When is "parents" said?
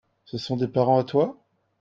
0.67-0.97